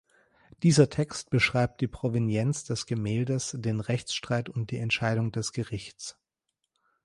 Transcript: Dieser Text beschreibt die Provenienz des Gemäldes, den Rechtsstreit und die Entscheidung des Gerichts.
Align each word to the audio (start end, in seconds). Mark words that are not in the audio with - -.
Dieser 0.63 0.89
Text 0.89 1.29
beschreibt 1.29 1.79
die 1.79 1.87
Provenienz 1.87 2.63
des 2.63 2.87
Gemäldes, 2.87 3.53
den 3.59 3.79
Rechtsstreit 3.79 4.49
und 4.49 4.71
die 4.71 4.79
Entscheidung 4.79 5.31
des 5.31 5.53
Gerichts. 5.53 6.17